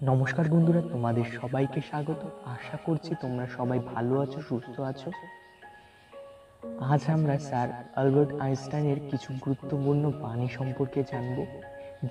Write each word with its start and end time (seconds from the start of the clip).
নমস্কার 0.00 0.46
বন্ধুরা, 0.48 0.82
তোমাদের 0.92 1.24
সবাইকে 1.24 1.80
স্বাগত। 1.80 2.22
আশা 2.44 2.76
করছি 2.86 3.14
তোমরা 3.20 3.46
সবাই 3.46 3.78
ভালো 3.94 4.20
আছো, 4.20 4.40
সুস্থ 4.40 4.80
আছো। 4.80 5.10
আজ 6.80 7.02
আমরা 7.10 7.38
স্যার 7.38 7.68
আলবার্ট 7.96 8.30
আইনস্টাইনের 8.40 9.00
কিছু 9.10 9.32
গুরুত্বপূর্ণ 9.44 10.12
বাণী 10.22 10.48
সম্পর্কে 10.48 11.04
জানব, 11.12 11.38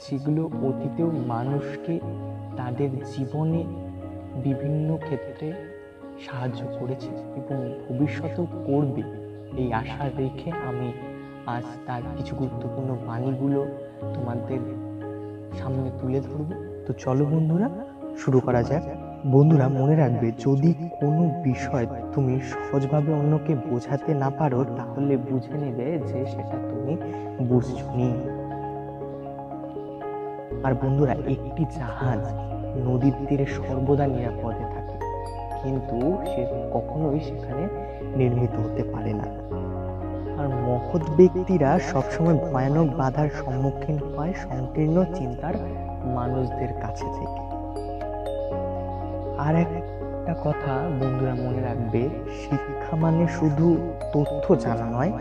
যেগুলো 0.03 0.43
অতীতেও 0.67 1.11
মানুষকে 1.11 1.99
তাদের 2.57 2.89
জীবনে 3.13 3.61
বিভিন্ন 4.43 4.97
ক্ষেত্রে 4.97 5.53
সাহায্য 6.25 6.61
করেছে 6.79 7.11
এবং 7.39 7.57
ভবিষ্যতেও 7.85 8.45
করবে 8.67 9.03
এই 9.61 9.73
আশা 9.73 10.09
রেখে 10.17 10.51
আমি 10.51 10.89
আজ 11.45 11.65
তার 11.87 12.03
কিছু 12.17 12.35
গুরুত্বপূর্ণ 12.35 12.89
বাণীগুলো 13.07 13.59
তোমাদের 14.13 14.61
সামনে 15.59 15.89
তুলে 15.99 16.21
ধরব। 16.21 16.74
তো 16.85 16.91
চলো 17.03 17.23
বন্ধুরা, 17.33 17.67
শুরু 18.21 18.39
করা 18.45 18.61
যাক। 18.69 18.83
বন্ধুরা, 19.33 19.65
মনে 19.79 19.95
রাখবে, 19.95 20.27
যদি 20.45 20.69
কোনো 20.99 21.23
বিষয় 21.43 21.85
তুমি 22.13 22.33
সহজভাবে 22.51 23.11
অন্যকে 23.13 23.53
বোঝাতে 23.69 24.11
না 24.13 24.29
পারো, 24.39 24.59
তাহলে 24.77 25.13
বুঝে 25.29 25.55
নেবে 25.63 25.87
যে 26.09 26.19
সেটা 26.33 26.57
তুমি 26.69 26.93
বুঝছনি 27.49 28.07
আর 30.65 30.73
বন্ধুরা, 30.81 31.13
একটি 31.33 31.63
জাহাজ 31.79 32.21
নদীর 32.87 33.15
তীরে 33.27 33.45
সর্বদা 33.57 34.05
নিরাপদে 34.07 34.65
থাকে, 34.73 34.97
কিন্তু 35.61 35.97
সে 36.31 36.41
কখনোই 36.75 37.19
সেখানে 37.19 37.63
নির্মিত 38.19 38.53
হতে 38.63 38.83
পারে 38.93 39.13
না। 39.19 39.27
আর 40.39 40.47
মহৎ 40.67 41.03
ব্যক্তিরা 41.17 41.69
সবসময় 41.91 42.37
ভয়ানক 42.47 42.87
বাধার 42.99 43.29
সম্মুখীন 43.41 43.97
হয়, 44.11 44.33
সংকীর্ণ 44.45 44.97
চিন্তার 45.17 45.55
মানুষদের 46.05 46.73
কাছে 46.81 47.05
থেকে। 47.17 47.41
আর 49.37 49.55
একটা 49.55 50.33
কথা 50.43 50.73
বন্ধুরা 50.99 51.35
মনে 51.35 51.61
রাখবে, 51.61 52.09
শিক্ষা 52.43 52.95
মানে 52.95 53.27
শুধু 53.27 53.77
তথ্য 54.13 54.55
জানা 54.55 54.85
নয়, 54.85 55.11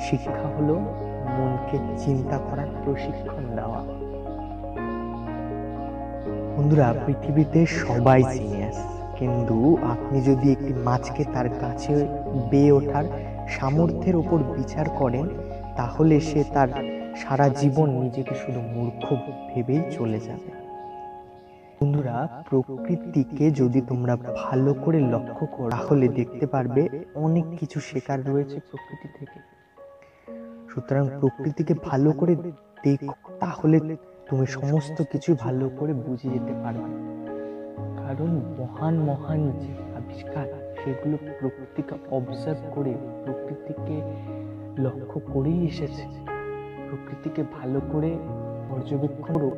শিক্ষা 0.00 0.48
হলো 0.58 0.74
মনকে 1.38 1.78
চিন্তা 1.98 2.38
করার 2.38 2.66
প্রশিক্ষণ 2.84 3.44
দেওয়া। 3.56 3.80
বন্ধুরা, 6.56 6.94
পৃথিবীতে 7.06 7.66
সবাই 7.66 8.22
জিনিয়াস 8.22 8.78
কিন্তু 9.16 9.76
আপনি 9.82 10.20
যদি 10.20 10.52
একটি 10.52 10.72
মাছকে 10.72 11.24
তার 11.24 11.48
কাছে 11.60 12.06
বেয়ে 12.50 12.72
ওঠার 12.72 13.04
সামর্থ্যের 13.48 14.16
উপর 14.16 14.38
বিচার 14.38 14.88
করেন, 14.88 15.28
তাহলে 15.76 16.20
সে 16.20 16.44
তার 16.54 16.68
সারা 17.16 17.48
জীবন 17.48 17.90
নিজেকে 17.90 18.34
শুধু 18.34 18.60
মূর্খ 18.60 19.16
ভেবেই 19.54 19.82
চলে 19.90 20.20
যাবে। 20.20 20.60
বন্ধুরা, 21.80 22.44
প্রকৃতিকে 22.50 23.50
যদি 23.50 23.80
তোমরা 23.80 24.16
ভালো 24.16 24.74
করে 24.74 25.00
লক্ষ্য 25.00 25.46
করো, 25.46 25.70
তাহলে 25.70 26.08
দেখতে 26.08 26.46
পারবে 26.46 26.88
অনেক 27.14 27.44
কিছু 27.60 27.80
শেখার 27.80 28.26
রয়েছে 28.26 28.60
প্রকৃতি 28.60 29.08
থেকে। 29.18 29.40
সুতরাং 30.68 31.08
প্রকৃতিকে 31.20 31.74
ভালো 31.84 32.12
করে 32.12 32.34
দেখো, 32.84 33.12
তাহলে 33.40 33.96
তুমি 34.30 34.46
সমস্ত 34.46 35.02
কিছু 35.12 35.36
ভালো 35.40 35.68
করে 35.68 35.94
বুঝে 35.94 36.28
যেতে 36.30 36.52
পারবে। 36.52 37.10
কারণ 37.98 38.30
মহান 38.58 38.98
মহান 38.98 39.50
যে 39.50 39.72
আবিষ্কার, 39.96 40.74
সেগুলো 40.84 41.16
প্রকৃতিকে 41.40 41.94
অবজার্ভ 42.10 42.58
করে, 42.74 42.94
প্রকৃতিকে 43.24 44.02
লক্ষ্য 44.82 45.20
করেই 45.20 45.66
এসেছে। 45.66 46.29
প্রকৃতিকে 46.90 47.42
ভালো 47.42 47.80
করে 47.92 48.18
পর্যবেক্ষণ 48.70 49.34
করো 49.34 49.50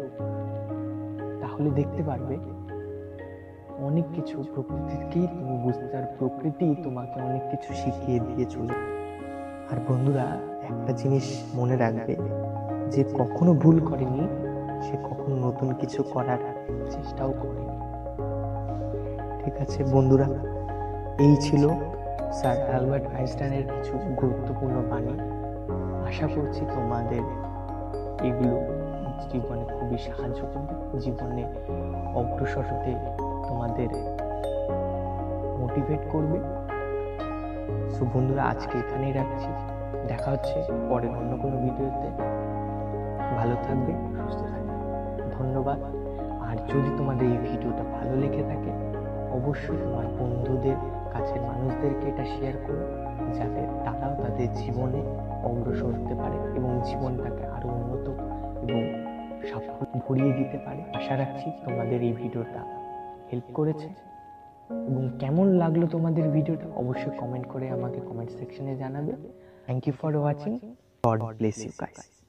তাহলে 1.40 1.70
দেখতে 1.70 2.02
পারবে 2.02 2.36
অনেক 3.78 4.04
কিছু 4.14 4.44
প্রকৃতিকেই 4.54 5.26
তুমি 5.26 5.58
বুঝতে 5.62 5.96
আর 5.96 6.06
প্রকৃতি 6.18 6.74
তোমাকে 6.84 7.20
অনেক 7.20 7.42
কিছু 7.50 7.74
শিখিয়ে 7.74 8.20
দিয়ে 8.20 8.44
চলে 8.44 8.74
আর 9.70 9.78
বন্ধুরা, 9.88 10.26
একটা 10.62 10.92
জিনিস 10.92 11.42
মনে 11.54 11.76
রাখবে, 11.76 12.16
যে 12.90 13.04
কখনো 13.14 13.54
ভুল 13.54 13.80
করেনি, 13.80 14.28
সে 14.82 14.96
কখনো 15.10 15.36
নতুন 15.36 15.74
কিছু 15.74 16.02
করার 16.02 16.38
চেষ্টাও 16.90 17.32
করেনি। 17.42 17.76
ঠিক 19.44 19.54
আছে 19.60 19.84
বন্ধুরা, 19.84 20.28
এই 21.18 21.36
ছিল 21.40 21.68
স্যার 22.32 22.56
অ্যালবার্ট 22.68 23.06
আইনস্টাইনের 23.14 23.62
কিছু 23.62 23.98
গুরুত্বপূর্ণ 24.20 24.82
বাণী। 24.90 25.41
আশা 26.12 26.26
করছি 26.26 26.66
তোমাদের 26.74 27.22
এগুলো 28.24 28.54
জীবনে 29.30 29.64
খুবই 29.64 29.98
সাহায্য 29.98 30.40
করবে। 30.54 30.98
জীবনে 30.98 31.44
অগ্রসর 32.14 32.60
হতে 32.60 32.94
তোমাদের 33.48 33.88
মোটিভেট 35.58 35.98
করবে। 36.12 36.38
সো 37.90 38.04
বন্ধুরা, 38.14 38.42
আজকে 38.42 38.78
এখানেই 38.78 39.12
রাখছি। 39.12 39.48
দেখা 40.08 40.30
হচ্ছে 40.30 40.62
পরের 40.90 41.10
অন্য 41.10 41.36
কোনো 41.42 41.56
ভিডিওতে। 41.56 42.08
ভালো 43.36 43.54
থাকবে, 43.62 43.92
সুস্থ 43.92 44.42
থাকবে। 44.42 45.36
ধন্যবাদ। 45.38 45.82
আর 46.50 46.56
যদি 46.56 46.90
তোমাদের 46.98 47.28
এই 47.30 47.36
ভিডিওটা 47.36 47.84
ভালো 47.84 48.16
লেগে 48.16 48.42
থাকে, 48.42 48.70
অবশ্যই 49.32 49.76
তোমার 49.76 50.06
বন্ধুদের, 50.06 50.76
কাছের 51.12 51.40
মানুষদেরকে 51.40 52.08
এটা 52.08 52.24
শেয়ার 52.24 52.54
করো। 52.66 53.11
যাতে 53.38 53.60
তারাও 53.84 54.12
তাদের 54.22 54.48
জীবনে 54.52 55.00
অগ্রসর 55.44 55.92
হতে 55.98 56.14
পারে 56.14 56.36
এবং 56.58 56.80
জীবনটাকে 56.84 57.44
আরও 57.46 57.68
উন্নত 57.68 58.06
এবং 58.64 58.80
সাফল্য 59.48 60.00
ভরিয়ে 60.08 60.32
দিতে 60.32 60.58
পারে। 60.58 60.82
আশা 60.94 61.16
রাখছি 61.16 61.50
তোমাদের 61.64 62.02
এই 62.02 62.12
ভিডিওটা 62.12 62.60
হেল্প 63.32 63.48
করেছে। 63.54 63.88
এবং 64.88 65.10
কেমন 65.18 65.46
লাগল 65.62 65.86
তোমাদের 65.86 66.30
ভিডিওটা 66.30 66.66
অবশ্যই 66.74 67.14
কমেন্ট 67.18 67.46
করে 67.46 67.70
আমাকে 67.70 68.00
কমেন্ট 68.00 68.30
সেকশনে 68.30 68.76
জানাবে। 68.76 69.12
Thank 69.66 69.88
you 69.88 69.94
for 70.00 70.16
watching 70.16 70.52
God 71.06 71.20
bless 71.38 71.58
you 71.66 71.72
guys 71.80 72.21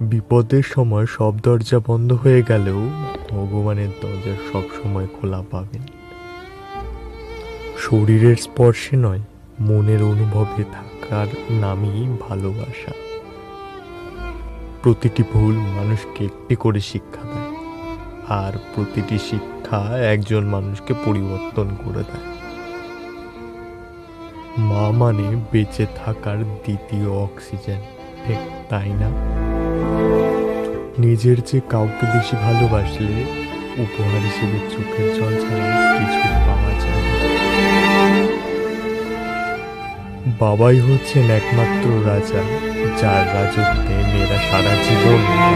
বিপদের 0.00 0.62
সময় 0.62 1.06
সব 1.06 1.38
দরজা 1.38 1.80
বন্ধ 1.86 2.12
হয়ে 2.12 2.42
গেলেও 2.42 2.80
ভগবানের 3.30 3.88
দরজা 4.02 4.34
সব 4.52 4.62
সময় 4.82 5.06
খোলা 5.06 5.42
পাবেন 5.50 5.82
শরীরের 7.78 8.36
স্পর্শে 8.36 8.96
নয়, 8.96 9.20
মনের 9.60 10.02
অনুভবে 10.02 10.64
থাকার 10.72 11.26
নামই 11.50 12.18
ভালোবাসা। 12.28 12.92
প্রতিটি 14.82 15.22
ভুল 15.32 15.54
মানুষকে 15.54 16.24
একটি 16.24 16.56
করে 16.56 16.80
শিক্ষা 16.80 17.22
দেয়, 17.22 17.56
আর 18.28 18.52
প্রতিটি 18.74 19.18
শিক্ষা 19.18 19.98
একজন 19.98 20.44
মানুষকে 20.44 20.94
পরিবর্তন 21.04 21.68
করে 21.84 22.02
দেয়। 22.02 22.26
মা 24.58 24.90
মানে 24.90 25.36
বেঁচে 25.52 25.86
থাকার 25.96 26.38
দ্বিতীয় 26.38 27.08
অক্সিজেন, 27.10 27.80
ঠিক 28.26 28.38
তাই 28.68 28.88
না? 28.88 29.45
নিজের 31.04 31.38
যে 31.48 31.58
কাউকে 31.72 32.04
বেশি 32.14 32.36
ভালোবাসলে 32.44 33.16
উপহার 33.84 34.22
হিসেবে 34.28 34.58
চোখের 34.72 35.08
জল 35.16 35.32
ছাড়া 35.42 35.68
কিছু 35.96 36.20
পাওয়া 36.46 36.72
যায়। 36.82 37.04
বাবাই 40.40 40.78
হচ্ছেন 40.86 41.26
একমাত্র 41.38 41.86
রাজা, 42.10 42.42
যার 43.00 43.24
রাজত্বে 43.34 43.94
মেয়েরা 44.10 44.38
সারা 44.48 44.74
জীবন 44.84 45.20
হয়ে 45.28 45.46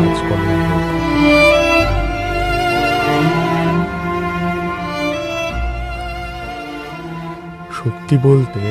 সত্যি 7.76 8.17
বলতে, 8.29 8.62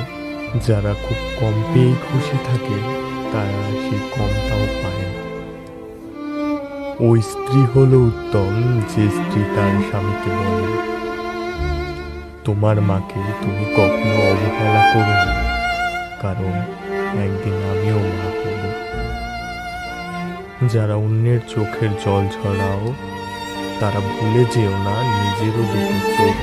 যারা 0.68 0.94
খুব 1.04 1.20
কম 1.40 1.56
পেয়েই 1.72 1.96
খুশি 2.06 2.38
থাকে, 2.48 2.78
তারা 3.32 3.60
সেই 3.86 4.02
না 4.16 4.39
ওই 7.07 7.19
স্ত্রী 7.22 7.62
হলো 7.74 7.98
উত্তম, 8.10 8.51
যে 8.92 9.04
স্ত্রী 9.18 9.42
তার 9.56 9.74
স্বামীকে 9.88 10.31
বলে, 10.40 10.68
তোমার 12.46 12.78
মাকে 12.81 13.22
তুমি 13.42 13.66
কখনো 13.78 14.16
অবহেলা 14.31 14.84
করো 14.92 15.16
না, 15.28 15.38
কারণ 16.24 16.54
একদিন 17.25 17.56
আমিও 17.72 18.00
মা 18.18 18.30
হব। 18.40 18.62
যারা 20.74 20.96
অন্যের 21.06 21.42
চোখের 21.54 21.92
জল 22.04 22.24
ঝরাও, 22.36 22.84
তারা 23.80 24.00
ভুলে 24.12 24.44
যেও 24.54 24.74
না 24.88 24.95
নিজেরও 25.19 25.63
দুটো 25.72 25.98
চোখ 26.16 26.38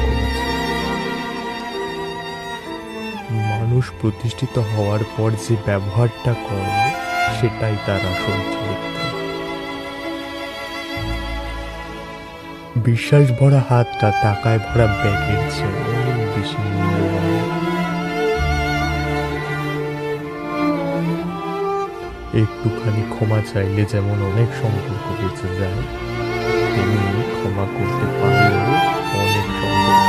মানুষ 3.51 3.85
প্রতিষ্ঠিত 4.01 4.55
হওয়ার 4.71 5.03
পর 5.17 5.31
যে 5.45 5.55
ব্যবহারটা 5.67 6.33
করে, 6.47 6.77
সেটাই 7.37 7.77
তার 7.87 8.03
আসল 8.13 8.56
বিশ্বাস 12.85 13.27
ভরা 13.39 13.61
হাতটা 13.69 14.09
টাকায় 14.23 14.61
ভরা 14.67 14.87
ব্যাগের 15.01 15.43
চেয়ে 15.55 15.81
একটুখানি 22.43 23.03
ক্ষমা 23.15 23.41
চাইলে 23.51 23.83
যেমন 23.93 24.19
অনেক 24.31 24.51
সম্পর্ক 24.61 25.07
বেঁচে 25.19 25.49
যায়, 25.59 25.81
তেমনি 26.73 27.23
ক্ষমা 27.35 27.65
করতে 27.77 28.07
পারলেও 28.19 28.61
অনেক 29.23 29.47
সম্পর্ক। 29.61 30.09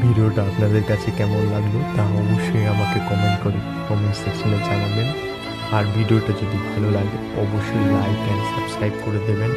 ভিডিওটা 0.00 0.40
আপনাদের 0.42 0.84
কাছে 0.90 1.08
কেমন 1.18 1.42
লাগল 1.52 1.74
তা 1.94 2.02
অবশ্যই 2.22 2.66
আমাকে 2.74 2.98
কমেন্ট 3.08 3.38
করে 3.44 3.60
কমেন্ট 3.88 4.16
সেকশনে 4.22 4.58
জানাবেন 4.68 5.08
আর 5.76 5.84
ভিডিওটা 5.96 6.32
যদি 6.40 6.56
ভালো 6.70 6.88
লাগে, 6.96 7.18
অবশ্যই 7.44 7.84
লাইক 7.94 8.18
অ্যান্ড 8.26 8.44
সাবস্ক্রাইব 8.52 8.94
করে 9.04 9.20
দেবেন 9.28 9.50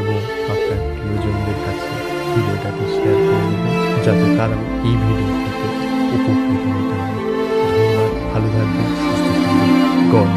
এবং 0.00 0.16
আপনার 0.52 0.80
প্রিয়জনদের 0.96 1.58
কাছে 1.64 1.90
ভিডিওটাকে 2.32 2.84
শেয়ার 2.94 3.18
করে 3.26 3.44
দেবেন, 3.52 3.74
যাতে 4.04 4.26
তারা 4.38 4.56
এই 4.88 4.96
ভিডিও 5.04 5.34
থেকে 5.44 5.66
উপকৃত 6.16 6.64
হতে 6.74 6.94
পারে। 7.00 7.18
ধন্যবাদ, 7.74 8.10
ভালো 8.32 8.48
থাকবেন, 8.56 8.88
সুস্থ 9.04 9.26
থাকবেন। 9.44 9.70
গড 10.12 10.30